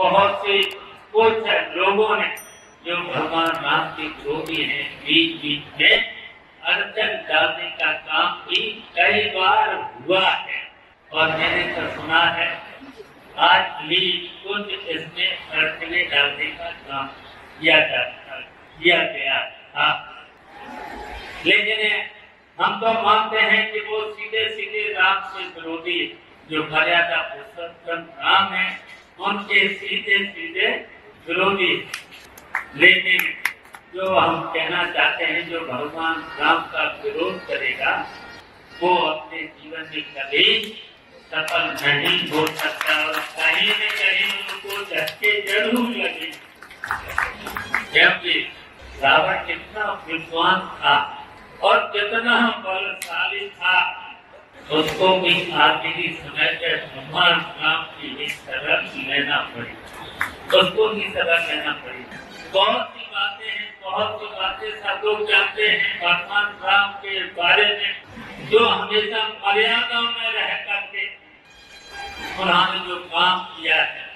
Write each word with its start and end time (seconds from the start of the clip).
बहुत 0.00 0.42
से 0.42 0.58
कुछ 1.12 1.48
लोगों 1.76 2.16
ने 2.16 2.28
जो 2.84 2.96
भगवान 2.96 3.48
राम 3.64 3.88
के 3.96 4.02
विरोधी 4.02 4.62
हैं, 4.62 4.84
बीच 5.00 5.40
बीच 5.42 5.80
में 5.80 6.14
अड़चन 6.62 7.10
डालने 7.28 7.70
का 7.70 7.92
काम 8.06 8.38
भी 8.40 8.60
कई 8.96 9.24
बार 9.30 9.74
हुआ 9.74 10.28
है। 10.28 10.60
और 11.10 11.28
मैंने 11.28 11.62
तो 11.74 11.86
सुना 11.90 12.22
है, 12.30 12.48
आज 13.38 13.84
भी 13.84 14.00
कुछ 14.46 14.70
इसमें 14.88 15.50
अड़चने 15.50 16.02
डालने 16.04 16.46
का 16.50 16.70
काम 16.88 17.06
किया 17.60 17.78
जाता, 17.80 18.40
किया 18.80 19.02
गया 19.04 19.38
था। 19.74 19.88
लेकिन 21.46 21.80
हम 22.58 22.80
तो 22.80 22.92
मानते 23.02 23.40
हैं 23.40 23.72
कि 23.72 23.80
वो 23.80 24.00
सीधे 24.14 24.48
सीधे 24.48 24.92
राम 24.92 25.20
से 25.28 25.44
विरोधी 25.44 26.00
जो 26.50 26.64
मर्यादा 26.64 27.22
पुरुषोत्तम 27.24 28.06
राम 28.22 28.52
है 28.52 28.68
उनके 29.20 29.68
सीधे 29.68 30.24
सीधे 30.24 30.68
विरोधी 31.28 31.88
लेकिन 32.76 33.18
जो 33.94 34.14
हम 34.14 34.40
कहना 34.40 34.84
चाहते 34.90 35.24
हैं, 35.24 35.48
जो 35.48 35.60
भगवान 35.60 36.14
राम 36.40 36.58
का 36.58 36.82
विरोध 37.04 37.46
करेगा, 37.46 38.08
वो 38.82 38.96
अपने 38.96 39.42
जीवन 39.42 39.90
में 39.94 40.02
कभी 40.02 40.44
सफल 41.32 41.86
नहीं 41.86 42.28
हो 42.28 42.46
सकता। 42.46 43.04
और 43.06 43.12
कहीं 43.12 43.70
न 43.70 43.90
कहीं 43.90 44.30
उनको 44.40 44.84
झटके 44.84 45.40
ज़रूर 45.40 45.88
लगे। 45.88 46.32
क्योंकि 47.92 48.38
रावण 49.02 49.46
कितना 49.46 49.92
विद्वान 50.08 50.60
था 50.60 51.26
और 51.62 51.78
कितना 51.78 52.62
बलशाली 52.66 53.48
था। 53.48 53.99
उसको 54.70 55.08
भी 55.20 55.30
आखिरी 55.52 56.08
समय 56.14 56.48
पे 56.60 56.74
भगवान 56.86 57.40
राम 57.62 57.82
की 57.94 58.08
भी 58.16 58.26
शरण 58.28 58.86
लेना 59.08 59.38
पड़ी 59.54 60.58
उसको 60.58 60.88
भी 60.88 61.08
शरण 61.12 61.46
लेना 61.46 61.72
पड़ी 61.84 62.04
बहुत 62.52 62.88
सी 62.88 63.06
बातें 63.06 63.48
हैं, 63.48 63.66
बहुत 63.82 64.20
सी 64.20 64.26
बातें 64.26 64.70
सब 64.80 65.02
लोग 65.04 65.28
जानते 65.30 65.68
हैं 65.68 65.98
भगवान 66.00 66.46
राम 66.64 66.92
के 67.02 67.18
बारे 67.34 67.66
में, 67.78 68.48
जो 68.50 68.64
हमेशा 68.68 69.26
मर्यादा 69.46 70.00
में 70.00 70.32
रह 70.32 70.54
करके 70.64 71.06
उन्होंने 72.42 72.78
जो 72.88 72.96
काम 73.12 73.38
किया 73.44 73.76
है, 73.76 74.08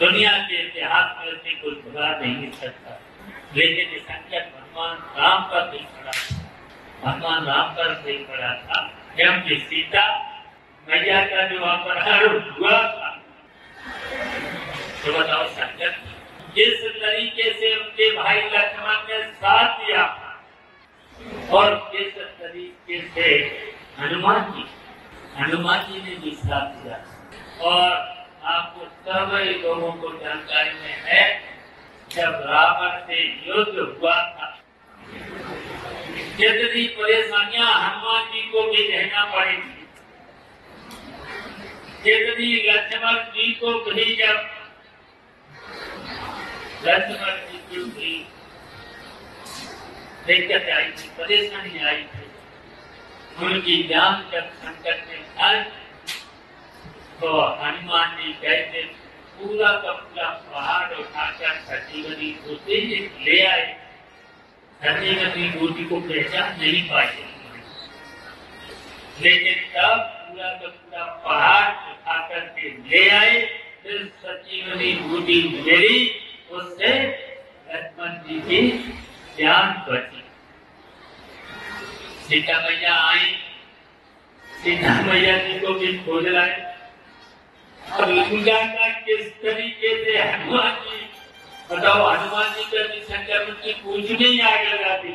दुनिया 0.00 0.32
के 0.38 0.62
इतिहास 0.62 1.16
में 1.18 1.32
से 1.34 1.54
कोई 1.54 1.74
भुला 1.82 2.08
नहीं 2.18 2.50
सकता। 2.52 3.00
लेकिन 3.56 3.98
संकट 4.00 4.52
भगवान 4.54 4.96
राम 5.18 5.42
पर 5.42 5.70
नहीं 5.72 5.84
पड़ा 5.84 6.12
भगवान 7.02 7.44
राम 7.44 7.74
पर 7.74 7.90
नहीं 8.04 8.18
पड़ा 8.24 8.52
था 8.58 8.80
क्योंकि 9.16 9.56
सीता 9.60 10.04
मैया 10.88 11.20
का 11.26 11.42
जो 11.48 11.58
अपहरण 11.64 12.38
हुआ 12.50 12.78
था। 12.92 13.10
तो 15.04 15.12
बताओ 15.12 15.46
संकट 15.48 15.94
जिस 16.54 16.82
तरीके 17.02 17.52
से 17.52 17.74
उनके 17.76 18.10
भाई 18.16 18.40
लक्ष्मण 18.50 18.98
ने 19.08 19.22
साथ 19.34 19.78
दिया? 19.78 20.04
और 21.50 21.74
किस 21.92 22.14
तरीके 22.40 23.00
से 23.14 23.28
हनुमान 23.98 24.52
जी 24.52 24.64
हनुमान 25.38 25.80
जी 25.82 26.02
ने 26.02 26.14
भी 26.16 26.30
साथ 26.36 26.66
दिया? 26.74 26.98
और 27.62 27.90
आपको 28.44 28.86
सभी 29.04 29.54
लोगों 29.62 29.92
को 29.92 30.08
जानकारी 30.18 30.70
में 30.70 30.96
है, 31.04 31.24
जब 32.10 32.40
रावण 32.46 32.98
से 33.06 33.22
युद्ध 33.46 33.78
हुआ 33.78 34.16
था 36.34 36.38
कितनी 36.38 36.88
परेशानियाँ 36.88 37.72
हनुमान 37.74 38.24
जी 38.24 38.42
को 38.42 38.62
भी 38.62 38.96
रहना 38.96 39.24
पड़ी 39.24 39.56
थी 39.56 39.86
कितनी 42.04 42.70
लक्ष्मण 42.70 43.14
जी 43.14 43.52
को 43.52 43.72
भी 43.80 44.16
जब 44.16 44.50
लक्ष्मण 46.84 47.36
जी 47.36 47.58
को 47.58 47.84
भी 47.84 48.26
दिक्कत 50.26 50.68
आई 50.70 50.84
थी 50.84 51.08
परेशानी 51.08 51.78
आई 51.78 52.02
थी 52.02 52.24
उनकी 53.44 53.82
जान 53.82 54.30
जब 54.32 54.50
संकट 54.50 55.08
में 55.08 55.36
आई 55.38 55.62
तो 57.20 57.42
हनुमान 57.42 58.16
जी 58.16 58.32
कहते, 58.32 58.82
पूरा 59.38 59.72
का 59.72 59.92
पूरा 59.92 60.28
पहाड़ 60.52 60.94
उठाकर 60.94 61.54
सतीवती 61.54 62.32
बूटी 62.32 63.10
ले 63.24 63.46
आए। 63.46 63.83
सतीवती 64.84 65.48
बूटी 65.58 65.84
को 65.84 66.00
पहचान 66.00 66.60
नहीं 66.60 66.82
पाए। 66.82 67.14
लेकिन 69.22 69.54
तब 69.54 69.98
पूरा 69.98 70.48
का 70.48 70.68
पूरा 70.68 71.04
पहाड़ 71.04 71.92
उठाकर 71.92 72.40
के 72.40 72.68
ले 72.68 73.08
आए, 73.10 73.40
फिर 73.82 74.12
सतीवती 74.18 74.92
बूटी 74.94 75.38
मिली 75.48 76.20
उससे 76.50 76.92
लक्ष्मण 77.70 78.08
जी 78.08 78.40
की 78.40 78.60
जान 79.38 79.72
बची। 79.88 80.20
सीता 82.28 82.58
मैया 82.60 82.94
आई। 82.94 83.32
सीता 84.64 85.00
मैया 85.02 85.36
जी 85.38 85.58
को 85.60 85.74
भी 85.74 85.92
खोज 85.98 86.26
लाए। 86.26 86.74
और 87.92 88.06
पूजा 88.28 88.60
का 88.66 88.88
किस 88.88 89.26
तरीके 89.42 89.90
से 90.04 90.18
हनुमान 90.22 90.72
जी 90.72 90.93
बताओ, 91.70 92.08
हनुमान 92.08 92.52
जी 92.54 92.64
का 92.64 92.82
भी 92.86 93.00
शंकर 93.02 93.50
की 93.50 93.72
पूछ 93.74 94.10
नहीं 94.10 94.40
आगे 94.42 94.72
लगाती। 94.72 95.12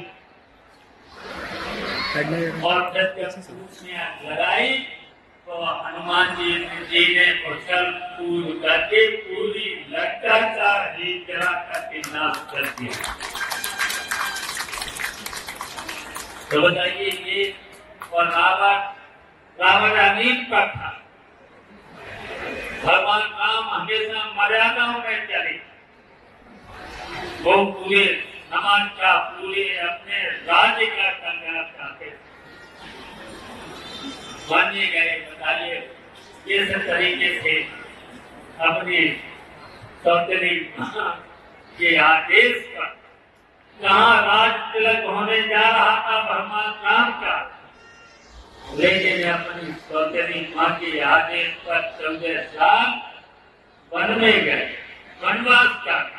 और 2.63 2.81
लगाई 4.25 4.69
तो 5.47 5.61
हनुमान 5.83 6.35
जी 6.35 6.51
जी 6.89 7.03
ने 7.15 7.27
उछल 7.49 7.85
कूद 8.17 8.59
करके 8.63 9.05
पूरी 9.17 9.67
का 9.93 10.71
ही 10.93 11.13
जरा 11.27 11.51
करके 11.69 11.99
नाश 11.99 12.37
कर 12.51 12.65
दिया। 12.79 13.13
तो 16.51 16.61
बताइए 16.61 17.09
ये, 17.27 17.55
और 18.13 18.25
रावण 18.25 18.75
रावण 19.57 19.97
अमीर 19.99 20.45
का 20.51 20.65
था। 20.67 20.89
भगवान 22.83 23.21
राम 23.39 23.65
हमेशा 23.69 24.19
मर्यादाओं 24.37 24.99
में 24.99 25.27
चले। 25.27 25.57
वो 27.41 27.65
पूरे 27.65 28.05
समाज 28.49 28.89
का, 28.89 29.17
पूरे 29.17 29.77
अपने 29.77 30.23
राज्य 30.23 30.85
का 30.85 31.09
कल्याण 31.11 31.63
चाहते 31.63 32.05
मानिए 34.51 34.87
गए, 34.87 35.17
बताइए, 35.31 35.75
किस 36.47 36.69
तरीके 36.69 37.41
से 37.41 37.61
अपने 38.59 39.01
के 41.79 41.95
आदेश 41.97 42.55
पर 42.67 42.85
कहा 43.81 44.19
राज 44.19 44.73
तिलक 44.73 45.05
होने 45.05 45.41
जा 45.41 45.61
रहा 45.61 45.93
था 45.99 46.21
भगवान 46.21 46.71
राम 46.85 47.11
का? 47.11 47.35
लेकिन 48.73 49.29
अपनी 49.29 49.71
सौतरी 49.71 50.53
माँ 50.55 50.69
के 50.79 50.99
आदेश 50.99 51.47
पर 51.47 51.81
चौदह 52.01 52.41
साल 52.41 52.87
वन 53.91 54.19
में 54.21 54.45
गए। 54.45 54.65
वनवास 55.23 55.71
का 55.85 56.18